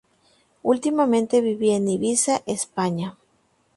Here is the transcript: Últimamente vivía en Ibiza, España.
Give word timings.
Últimamente 0.63 1.41
vivía 1.41 1.75
en 1.75 1.87
Ibiza, 1.87 2.41
España. 2.47 3.15